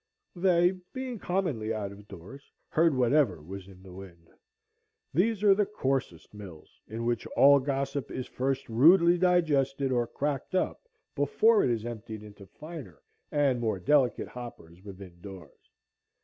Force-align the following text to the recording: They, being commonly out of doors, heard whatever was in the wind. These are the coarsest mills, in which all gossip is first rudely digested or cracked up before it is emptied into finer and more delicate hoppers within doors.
They, 0.35 0.71
being 0.93 1.19
commonly 1.19 1.71
out 1.71 1.91
of 1.91 2.07
doors, 2.07 2.51
heard 2.69 2.95
whatever 2.97 3.39
was 3.39 3.67
in 3.67 3.83
the 3.83 3.93
wind. 3.93 4.31
These 5.13 5.43
are 5.43 5.53
the 5.53 5.67
coarsest 5.67 6.33
mills, 6.33 6.81
in 6.87 7.05
which 7.05 7.27
all 7.37 7.59
gossip 7.59 8.09
is 8.09 8.25
first 8.25 8.67
rudely 8.67 9.19
digested 9.19 9.91
or 9.91 10.07
cracked 10.07 10.55
up 10.55 10.81
before 11.13 11.63
it 11.63 11.69
is 11.69 11.85
emptied 11.85 12.23
into 12.23 12.47
finer 12.47 12.99
and 13.31 13.59
more 13.61 13.79
delicate 13.79 14.29
hoppers 14.29 14.81
within 14.81 15.21
doors. 15.21 15.69